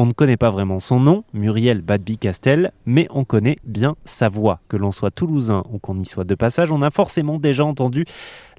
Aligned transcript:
On 0.00 0.06
ne 0.06 0.12
connaît 0.12 0.36
pas 0.36 0.52
vraiment 0.52 0.78
son 0.78 1.00
nom, 1.00 1.24
Muriel 1.34 1.80
Badby-Castel, 1.80 2.70
mais 2.86 3.08
on 3.10 3.24
connaît 3.24 3.56
bien 3.64 3.96
sa 4.04 4.28
voix. 4.28 4.60
Que 4.68 4.76
l'on 4.76 4.92
soit 4.92 5.10
toulousain 5.10 5.64
ou 5.72 5.80
qu'on 5.80 5.98
y 5.98 6.04
soit 6.04 6.22
de 6.22 6.36
passage, 6.36 6.70
on 6.70 6.82
a 6.82 6.92
forcément 6.92 7.40
déjà 7.40 7.64
entendu 7.64 8.04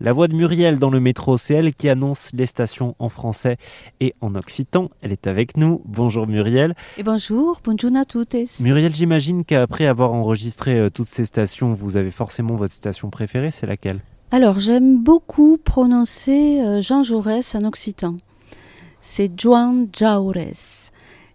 la 0.02 0.12
voix 0.12 0.28
de 0.28 0.36
Muriel 0.36 0.80
dans 0.80 0.90
le 0.90 1.00
métro. 1.00 1.38
C'est 1.38 1.54
elle 1.54 1.74
qui 1.74 1.88
annonce 1.88 2.32
les 2.34 2.46
stations 2.46 2.94
en 3.00 3.08
français 3.08 3.56
et 4.02 4.14
en 4.20 4.36
occitan. 4.36 4.90
Elle 5.02 5.14
est 5.14 5.28
avec 5.28 5.56
nous. 5.56 5.82
Bonjour 5.86 6.28
Muriel. 6.28 6.76
Et 6.98 7.04
bonjour, 7.04 7.62
bonjour 7.64 7.96
à 7.96 8.04
toutes. 8.04 8.36
Muriel, 8.60 8.94
j'imagine 8.94 9.46
qu'après 9.46 9.86
avoir 9.86 10.12
enregistré 10.12 10.78
euh, 10.78 10.90
toutes 10.90 11.08
ces 11.08 11.24
stations, 11.24 11.72
vous 11.72 11.96
avez 11.96 12.12
forcément 12.12 12.56
votre 12.58 12.74
station 12.74 13.10
préférée. 13.10 13.52
C'est 13.52 13.66
laquelle? 13.66 14.02
Alors, 14.34 14.60
j'aime 14.60 15.02
beaucoup 15.02 15.58
prononcer 15.58 16.60
euh, 16.60 16.82
Jean 16.82 17.02
Jaurès 17.02 17.56
en 17.56 17.64
occitan. 17.64 18.18
C'est 19.00 19.32
Juan 19.40 19.88
Jaurès 19.98 20.92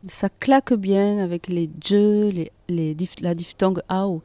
ça 0.09 0.29
claque 0.29 0.75
bien 0.75 1.18
avec 1.18 1.49
les 1.49 1.71
je, 1.85 2.31
les, 2.68 2.96
la 3.21 3.35
diphtongue 3.35 3.81
a 3.89 4.07
ou 4.08 4.22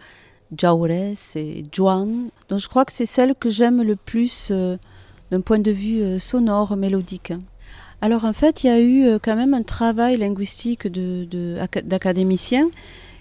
jaures 0.58 0.90
et 0.90 1.64
juan. 1.72 2.30
Donc 2.50 2.60
je 2.60 2.68
crois 2.68 2.86
que 2.86 2.92
c'est 2.92 3.06
celle 3.06 3.36
que 3.36 3.50
j'aime 3.50 3.82
le 3.82 3.96
plus 3.96 4.50
euh, 4.52 4.78
d'un 5.32 5.42
point 5.42 5.60
de 5.60 5.72
vue 5.72 6.02
euh, 6.02 6.20
sonore, 6.20 6.76
mélodique. 6.76 7.34
Alors 8.02 8.26
en 8.26 8.34
fait, 8.34 8.64
il 8.64 8.68
y 8.68 8.70
a 8.70 8.80
eu 8.80 9.06
euh, 9.06 9.20
quand 9.22 9.36
même 9.36 9.54
un 9.54 9.64
travail 9.64 10.18
linguistique 10.18 10.88
d'académiciens 10.88 12.70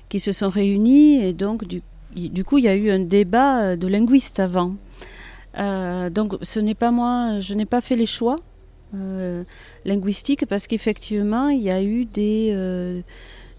qui 0.09 0.19
se 0.21 0.33
sont 0.33 0.49
réunis 0.49 1.23
et 1.23 1.33
donc 1.33 1.67
du, 1.67 1.83
du, 2.15 2.45
coup 2.45 2.59
il 2.59 2.65
y 2.65 2.69
a 2.69 2.75
eu 2.75 2.91
un 2.91 3.01
débat 3.01 3.77
de 3.77 3.87
linguistes 3.87 4.41
avant. 4.41 4.71
donc 6.11 6.37
ce 6.41 6.61
n'est 6.61 6.75
pas 6.75 6.91
moi, 6.91 7.41
je 7.41 7.53
n'ai 7.53 7.67
pas 7.67 7.83
fait 7.83 7.97
les 7.97 8.07
choix 8.07 8.37
euh, 8.95 9.45
linguistique 9.85 10.47
parce 10.47 10.67
qu'effectivement, 10.67 11.49
il 11.49 11.61
y 11.61 11.71
a 11.71 11.83
eu 11.83 12.05
des, 12.05 12.51
euh, 12.53 13.01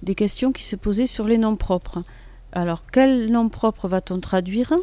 des 0.03 0.15
questions 0.15 0.51
qui 0.51 0.63
se 0.63 0.75
posaient 0.75 1.07
sur 1.07 1.27
les 1.27 1.37
noms 1.37 1.55
propres. 1.55 2.03
Alors, 2.51 2.83
quel 2.91 3.31
nom 3.31 3.47
propre 3.47 3.87
va-t-on 3.87 4.19
traduire? 4.19 4.73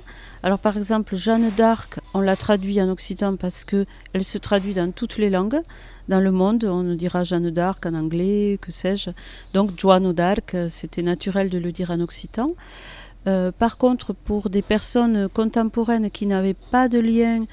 Alors, 0.44 0.60
par 0.60 0.76
exemple, 0.76 1.16
Jeanne 1.16 1.50
d'Arc, 1.56 1.98
on 2.14 2.20
l'a 2.20 2.36
traduit 2.36 2.80
en 2.80 2.88
occitan 2.88 3.34
parce 3.36 3.64
que 3.64 3.86
elle 4.12 4.22
se 4.22 4.38
traduit 4.38 4.72
dans 4.72 4.92
toutes 4.92 5.18
les 5.18 5.30
langues. 5.30 5.60
Dans 6.08 6.20
le 6.20 6.30
monde, 6.30 6.64
on 6.64 6.94
dira 6.94 7.24
Jeanne 7.24 7.50
d'Arc 7.50 7.84
en 7.84 7.94
anglais, 7.94 8.58
que 8.60 8.70
sais-je. 8.70 9.10
Donc, 9.52 9.72
Joan 9.76 10.12
d'Arc, 10.12 10.56
c'était 10.68 11.02
naturel 11.02 11.50
de 11.50 11.58
le 11.58 11.72
dire 11.72 11.90
en 11.90 11.98
occitan. 11.98 12.50
Euh, 13.26 13.50
par 13.50 13.76
contre, 13.76 14.12
pour 14.12 14.50
des 14.50 14.62
personnes 14.62 15.28
contemporaines 15.28 16.10
qui 16.10 16.26
n'avaient 16.26 16.54
pas 16.54 16.88
de 16.88 16.98
lien 16.98 17.44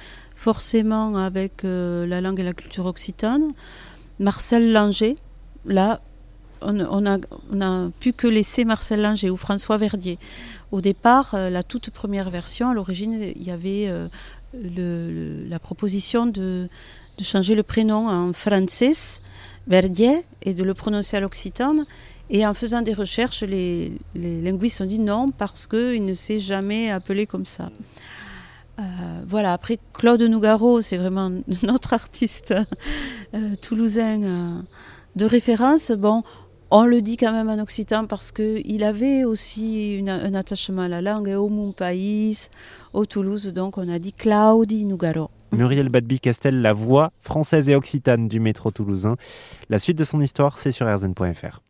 forcément 0.43 1.15
avec 1.15 1.63
euh, 1.63 2.05
la 2.05 2.19
langue 2.19 2.37
et 2.41 2.43
la 2.43 2.53
culture 2.53 2.85
occitane. 2.85 3.53
Marcel 4.19 4.73
Langer, 4.73 5.15
là, 5.63 6.01
on 6.61 6.73
n'a 6.73 7.17
a 7.61 7.89
pu 8.01 8.11
que 8.11 8.27
laisser 8.27 8.65
Marcel 8.65 9.01
Langer 9.01 9.29
ou 9.29 9.37
François 9.37 9.77
Verdier. 9.77 10.17
Au 10.73 10.81
départ, 10.81 11.33
euh, 11.33 11.49
la 11.49 11.63
toute 11.63 11.91
première 11.91 12.29
version, 12.29 12.69
à 12.69 12.73
l'origine, 12.73 13.13
il 13.37 13.43
y 13.43 13.51
avait 13.51 13.87
euh, 13.87 14.09
la 15.47 15.59
proposition 15.59 16.25
de, 16.25 16.67
changer 17.21 17.55
le 17.55 17.63
prénom 17.63 18.09
en 18.09 18.33
Francis 18.33 19.21
Verdier 19.67 20.25
et 20.41 20.53
de 20.53 20.63
le 20.65 20.73
prononcer 20.73 21.15
à 21.15 21.21
l'occitane. 21.21 21.85
Et 22.29 22.45
en 22.45 22.53
faisant 22.53 22.81
des 22.81 22.93
recherches, 22.93 23.43
les 23.43 23.97
linguistes 24.15 24.81
ont 24.81 24.85
dit 24.85 24.99
non 24.99 25.29
parce 25.29 25.67
qu'il 25.67 26.03
ne 26.03 26.13
s'est 26.13 26.39
jamais 26.39 26.91
appelé 26.91 27.27
comme 27.27 27.45
ça. 27.45 27.69
Euh, 28.79 28.81
voilà, 29.27 29.53
après 29.53 29.79
Claude 29.93 30.21
Nougaro, 30.23 30.81
c'est 30.81 30.97
vraiment 30.97 31.31
notre 31.63 31.93
artiste 31.93 32.53
euh, 33.33 33.55
toulousain 33.61 34.23
euh, 34.23 34.61
de 35.15 35.25
référence. 35.25 35.91
Bon, 35.91 36.23
on 36.71 36.85
le 36.85 37.01
dit 37.01 37.17
quand 37.17 37.31
même 37.31 37.49
en 37.49 37.61
occitan 37.61 38.07
parce 38.07 38.31
qu'il 38.31 38.83
avait 38.83 39.25
aussi 39.25 40.03
un 40.07 40.33
attachement 40.33 40.83
à 40.83 40.87
la 40.87 41.01
langue, 41.01 41.29
au 41.29 41.49
Mon 41.49 41.71
Pays, 41.71 42.47
au 42.93 43.05
Toulouse, 43.05 43.53
donc 43.53 43.77
on 43.77 43.87
a 43.89 43.99
dit 43.99 44.13
Claudi 44.13 44.85
Nougaro. 44.85 45.29
Muriel 45.51 45.89
Badby-Castel, 45.89 46.61
la 46.61 46.73
voix 46.73 47.11
française 47.21 47.69
et 47.69 47.75
occitane 47.75 48.27
du 48.27 48.39
métro 48.39 48.71
toulousain. 48.71 49.17
La 49.69 49.77
suite 49.77 49.99
de 49.99 50.03
son 50.03 50.19
histoire, 50.19 50.57
c'est 50.57 50.71
sur 50.71 50.87
rzn.fr. 50.87 51.63